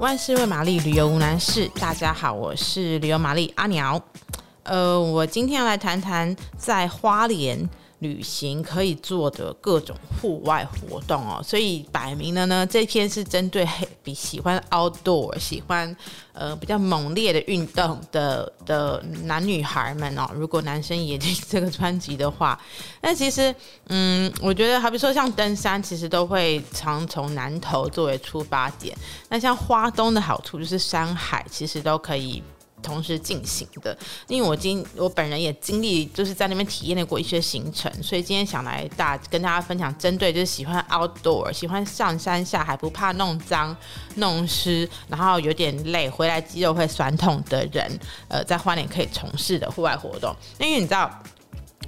[0.00, 1.70] 万事问玛丽，旅游无难事。
[1.78, 4.00] 大家好，我是旅游玛丽阿鸟。
[4.62, 7.68] 呃，我今天要来谈谈在花莲
[8.00, 11.40] 旅行可以做的各种户外活动哦。
[11.42, 13.66] 所以摆明了呢，这篇是针对
[14.02, 15.96] 比喜欢 outdoor、喜欢
[16.32, 20.28] 呃比较猛烈的运动的的男女孩们哦。
[20.34, 22.58] 如果男生也听这个专辑的话，
[23.00, 23.54] 那其实
[23.88, 28.96] 嗯，我觉得好比说像登山，其实都会常从南投作为出发点。
[29.28, 32.42] 那像花东的好处就是山海其实都可以。
[32.82, 33.96] 同时进行的，
[34.28, 43.76] 因为我今我本人也经历，就是在那边体验过一些行程，所以今天想来大跟大家分享，针对就是喜欢 outdoor、喜欢上山下海不怕弄脏
[44.16, 47.98] 弄湿，然后有点累，回来肌肉会酸痛的人，
[48.28, 50.34] 呃，在花莲可以从事的户外活动。
[50.58, 51.10] 因为你知道，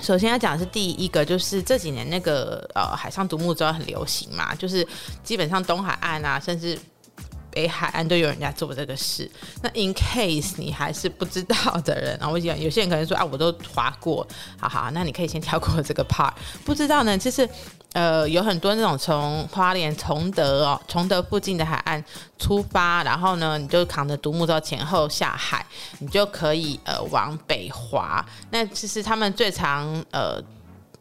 [0.00, 4.86] 首先要讲的是第一个，就是这几年那个呃海上独木舟很流行嘛，就是
[5.22, 6.78] 基本上东海岸啊，甚至。
[7.58, 9.28] 北海岸都有人家做这个事，
[9.62, 14.24] 那 in case 你还是不知道的人，然后我讲有些人可能说啊，我都滑过，
[14.60, 16.32] 好好，那你可以先跳过这个 part。
[16.64, 17.48] 不知道呢，其实
[17.94, 22.04] 呃有很多那种从花莲崇德哦，崇德附近的海岸
[22.38, 25.66] 出发，然后呢你就扛着独木舟前后下海，
[25.98, 28.24] 你就可以呃往北滑。
[28.52, 30.40] 那其实他们最常呃。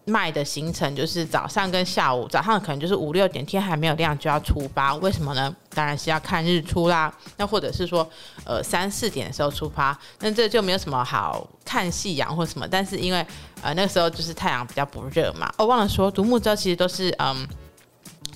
[0.07, 4.95] 卖的行程就是早上跟下午，早上可能就是五六点，天还没有亮就要出发。
[4.95, 5.53] 为什么呢？
[5.73, 7.13] 当然是要看日出啦。
[7.35, 8.09] 那或者是说，
[8.45, 12.67] 呃，三四点的时候出发，那这就没有什么好看夕阳或什么。
[12.67, 13.25] 但是因为
[13.61, 15.53] 呃那个时候就是太阳比较不热嘛。
[15.57, 17.47] 哦，忘了说，独木舟其实都是嗯。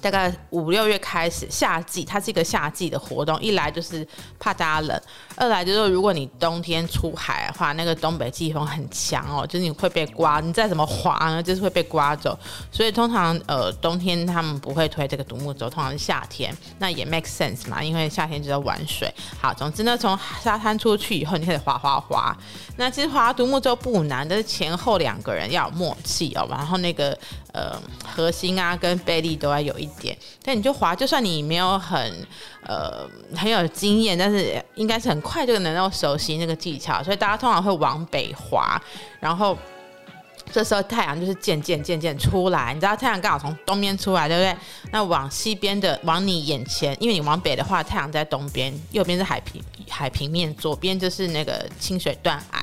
[0.02, 3.39] 大概五六月开始，夏季它是一个夏季的活动。
[3.39, 4.05] 一来就是
[4.39, 5.02] 怕大家冷，
[5.35, 12.38] 二来就是如果你冬天出海的话，那个东北季风很强哦，就是你会被刮，你再怎么滑呢，就是会被刮走。
[12.72, 19.13] 所以通常呃冬天他们不会推这个独木舟，通常是夏天，那也 make sense 嘛，因为夏天就在玩水。
[19.39, 22.35] 好，总之呢，从沙滩出去以后，你开始滑滑滑。
[22.78, 27.16] 那其实滑独木舟不难，但是前后两个人要有默契哦，然后那个
[27.53, 29.91] 呃核心啊跟背力都要有一。
[30.00, 32.28] 点，但你就滑，就算你没有很
[32.66, 38.81] 呃很有经验，但是应该是很快就能够熟悉那个技巧，所以大家通常会往北滑，
[39.19, 39.57] 然后
[40.51, 44.56] 这时候太阳就是渐渐渐渐出来，你知道太阳刚好从东边出来，对不对？
[44.91, 52.60] 那往西边的，往你眼前，因为你往北的话，太阳在东边，右边是海平海平面，左边就是那个清水断崖。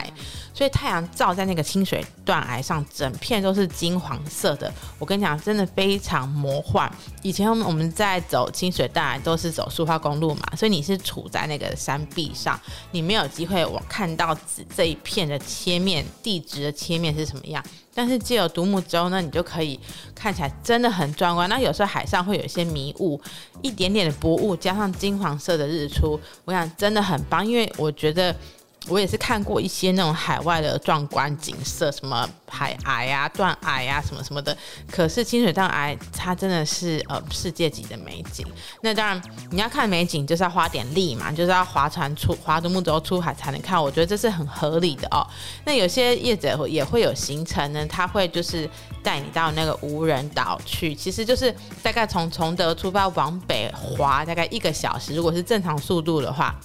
[0.58, 4.68] 所以太阳照在那个清水断崖上，整片都是金黄色的。
[4.98, 6.90] 我跟你讲，真的非常魔幻。
[7.22, 12.58] 以前我们在走清水断崖都是走苏花公路嘛，所以你是处在那个山壁上，
[12.90, 14.36] 你没有机会我看到
[14.74, 17.64] 这一片的切面，地质的切面是什么样。
[17.94, 19.78] 但是借由独木舟呢，你就可以
[20.12, 21.48] 看起来真的很壮观。
[21.48, 23.20] 那有时候海上会有一些迷雾，
[23.62, 28.34] 一点点的薄雾加上金黄色的日出，我想真的很棒，因为我觉得。
[28.88, 34.56] 我也是看过一些那种海外的壮观景色，什么海崖啊、断崖啊，什么什么的。
[34.90, 38.46] 可是清水断崖它真的是呃世界级的美景。
[38.80, 43.82] 那当然你要看美景，就是要花点力嘛，就是要划船出、划独木舟出海才能看。
[43.82, 45.26] 我觉得这是很合理的哦。
[45.64, 48.68] 那有些业者也会有行程呢，他会就是
[49.02, 56.58] 带你到那个无人岛去，其实就是大概从崇德出发往北划大概一个小时，如果是正常速度的话。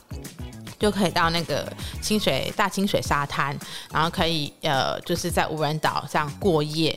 [0.83, 1.71] 就可以到那个
[2.01, 3.57] 清水大清水沙滩，
[3.89, 6.93] 然后可以呃，就是在无人岛上过夜，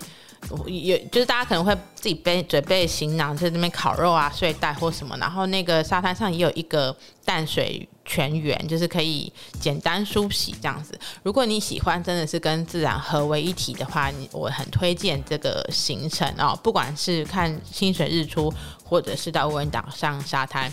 [0.67, 5.17] 有就是大家可能会自己背准备行囊，在那边烤肉啊、睡袋或什么。
[5.19, 6.95] 然后那个沙滩上也有一个
[7.25, 10.99] 淡水泉源，就是可以简单梳洗这样子。
[11.23, 16.59] 如果你喜欢真的是跟自然合为一体的话，你我很推荐这个行程哦。
[16.61, 18.53] 不管是看清水日出，
[18.83, 20.69] 或者是到无人岛上沙滩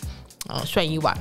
[0.49, 1.15] 呃睡一晚，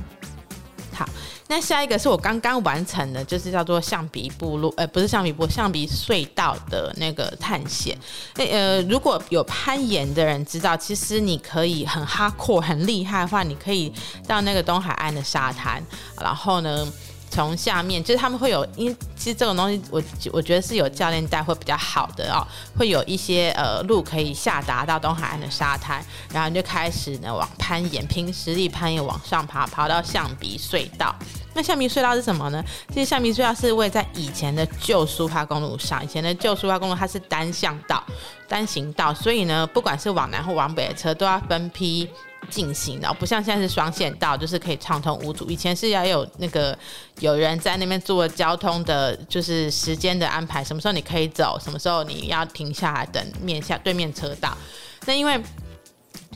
[1.47, 7.97] 那下一个是我刚刚完成的，就是叫做橡皮部落，呃，不是橡皮部，橡皮隧道的那个探险。
[8.35, 13.91] 呃，如果有攀岩的人知道，其实你可以很 hardcore 很厉害的话，你可以
[14.27, 15.83] 到那个东海岸的沙滩，
[16.19, 16.87] 然后呢，
[17.33, 19.99] 从下面就是他们会有，因为其实这种东西我
[20.31, 22.45] 我觉得是有教练带会比较好的哦，
[22.77, 31.15] 会有一些呃路可以下达到东海岸的沙滩，然后就开始呢往攀岩，凭实力攀岩往上爬，爬到象鼻隧道。
[31.55, 32.63] 那象鼻隧道是什么呢？
[32.89, 38.03] 其实象鼻隧道是位在以前的旧苏花公路上，以前的旧苏花公路它是单向道、
[38.47, 42.07] 单行道，所以呢，不管是往南或往北的车都要分批
[42.49, 45.49] 进行然后，不像现在是双线道，就是可以畅通无阻。
[45.49, 46.77] 以前是要有那个
[47.19, 54.57] 有人在那边做交通的，就是时间的安排，什么时候你可以走，什么时候你要停下来等面下对面车道。
[55.05, 55.41] 那因为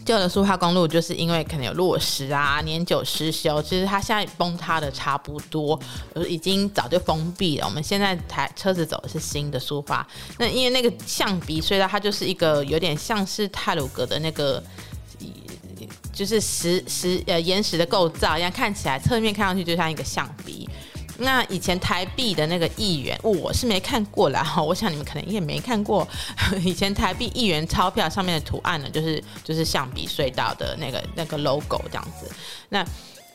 [0.05, 5.77] 旧的苏花公路就是因为可能有落石啊、年久失修，其实它现在崩塌的差不多，
[6.29, 7.65] 已经早就封闭了。
[7.65, 10.07] 我们现在台车子走的是新的苏花，
[10.37, 14.63] 那因为那个象鼻隧道，它就是一个有点像是泰鲁格的那个，
[16.17, 20.67] 就是石石呃岩石的构造一样，看起来侧面看上去就像一个象鼻。
[21.19, 26.07] 那以前台币的那个一元，我是没看过啦哈， 我想你们可能也没看过。
[26.63, 32.29] 以前台币一元钞票上面的图案呢，就是就是象鼻隧道的那个那个 logo 这样子。
[32.69, 32.85] 那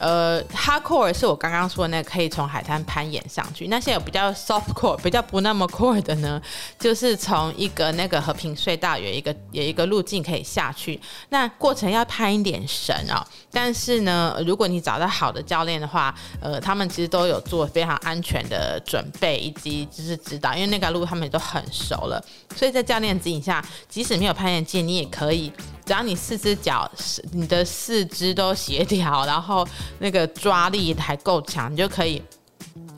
[0.02, 3.68] 呃，hardcore 是我刚刚说的那个可以从海滩攀岩上去。
[3.68, 6.42] 那些有比较 soft core，比较不那么 core 的呢，
[6.76, 11.00] 就是从一个那个和平隧道有一个有一个路径可以下去。
[11.28, 22.20] 那过程要攀一点绳哦，但是呢，如果你找到好的教练的话，呃，他们其实都有做非常安全的准备以及就是指导，因为那个路他们也都很熟了。
[22.56, 25.52] 所以在教练指引下，即使没有攀岩技，你也可以。
[25.84, 26.88] 只要你四只脚，
[27.32, 29.66] 你的四肢都协调，然后
[29.98, 32.22] 那个抓力还够强，你就可以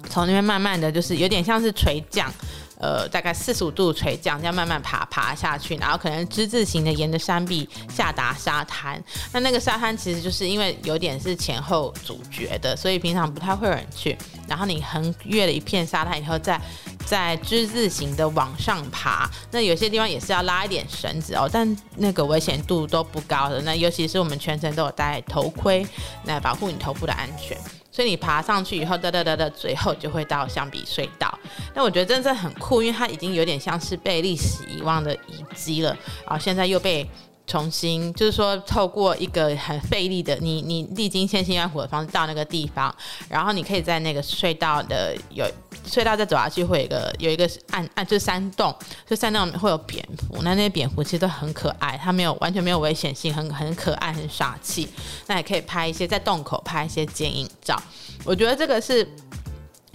[0.08, 2.32] 从那边慢慢的就是有点像是垂降，
[2.78, 9.02] 呃，大概四十五度垂降，这样慢慢爬爬下去，然后可能之字形的沿着山壁下达沙滩。
[9.32, 14.16] 那那个沙滩其实就是因为有点是前后阻绝的，所以平常不太会有人去。
[14.46, 16.60] 然后你横越了一片沙滩以后，再
[17.06, 23.60] 在之字形的往上爬，那有些地方也是要拉一点绳子哦，但那个危险度都不高的。
[23.62, 25.86] 那尤其是我们全程都有戴头盔，
[26.24, 27.56] 来保护你头部的安全。
[27.92, 31.32] 所以你爬上去以后，哒哒哒哒，最后就会到象鼻隧道。
[31.74, 35.96] 那我觉得真的很酷，因为它已经有点像是被历史遗忘的遗迹了，
[36.26, 37.08] 然后现在又被。
[37.46, 42.92] 重新就是说，透过一个很费力的你，你历经千辛万苦的方式到那个地方，
[43.28, 45.44] 然后你可以在那个隧道的有
[45.86, 48.74] 隧道再走下去，会有一个有一个暗暗就是山洞，
[49.08, 54.88] 就山洞会有蝙蝠，那那些蝙蝠其实都很可爱，它没有完全没有危险性，很很可爱，很傻气。
[55.26, 57.80] 那也可以拍一些在洞口拍一些剪影照，
[58.24, 59.08] 我觉得这个是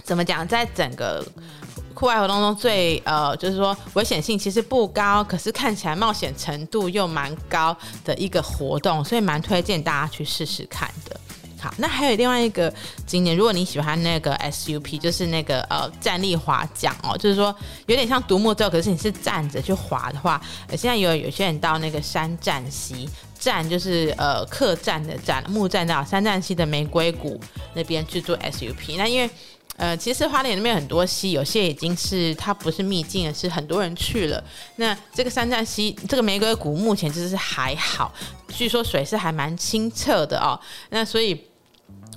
[0.02, 1.24] 怎么讲，在整个。
[1.92, 7.76] 户外活动中最呃，就是说危险性其实不高，可是看起来冒险程度又蛮高
[8.06, 11.20] 的一个活动，所以蛮推荐大家去试试看的。
[11.60, 12.72] 好，那还有另外一个
[13.06, 17.54] 景点，如果你喜欢那个 SUP，就是那个呃站立滑桨哦，就是说
[17.86, 23.08] 有点像独木舟，可是你是站着去滑的话，呃现在有有些人到那个山站溪
[23.38, 27.40] 站，就是呃客栈的站木栈到山站溪的玫瑰谷
[27.74, 29.28] 那边去做 SUP，那因为。
[29.76, 34.44] 呃，其实花莲那边很多溪，有些已经是它不是秘境了，是很多人去了。
[34.76, 38.12] 那这个山站溪，这个玫瑰谷目前就是还好，
[38.48, 40.60] 据说水是还蛮清澈的哦。
[40.90, 41.34] 那所以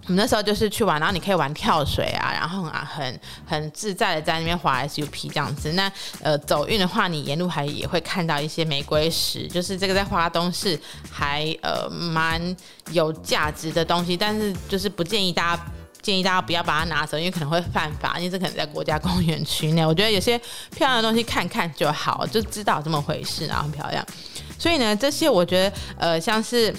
[0.05, 5.71] 我们那时候就是去玩，然后你可以玩跳水啊，然后啊很很自在的在那边滑 SUP 这样子。
[5.73, 5.91] 那
[6.21, 10.77] 呃走运的话，你沿路还也会看到一些玫瑰石，就是这个在花东是
[11.09, 12.55] 还呃蛮
[12.91, 15.65] 有价值的东西，但是就是不建议大家。
[16.01, 19.85] 建议大家不要把它拿走，因为可能会犯法，因为这可能在国家公园区内。
[19.85, 20.37] 我觉得有些
[20.75, 24.05] 漂亮的东西看看就好，就知道这么回事，然后很漂亮。
[24.59, 26.75] 所以呢，这些我觉得，呃，像是。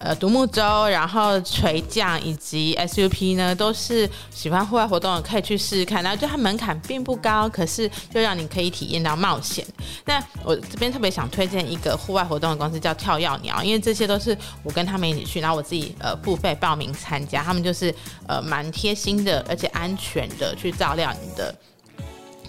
[0.00, 6.02] 呃，独木舟，然后垂降以及 SUP 呢，都是喜欢户外活动的可以去试试看。
[6.02, 7.82] 然后就它门槛并不高，可是
[8.14, 9.62] 又让你可以体验到冒险。
[10.06, 17.94] 那我这边特别想推荐一个户外活动的公司，叫跳跃鸟，因为这些都是我跟他们一起去，然后我自己呃付费报名参加，他们就是
[18.26, 21.54] 呃蛮贴心的，而且安全的去照料你的。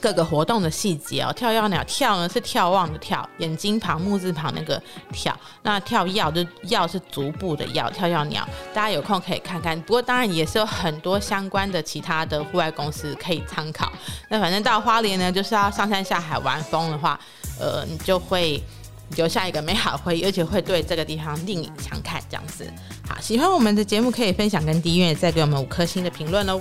[0.02, 4.82] 各个活动的细节哦，跳药鸟跳呢是眺望的跳，眼睛旁木字旁那个
[5.14, 9.80] 跳，那跳药就药是足部的药，跳药鸟，大家有空可以看看。
[9.84, 13.92] 不过当然也是有很多相关的其他的户外公司可以参考。
[14.28, 17.20] 那反正到花莲呢，就是要上山下海玩风的话，
[17.60, 18.62] 呃，你就会
[19.16, 22.68] 留下一个美好回忆，而且会对这个地方另眼相看这样子。
[23.08, 26.60] 好，喜欢我们的节目可以分享跟订阅，再给我们五颗星的评论喽。